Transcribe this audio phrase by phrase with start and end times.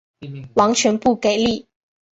[0.55, 1.67] 完全不给力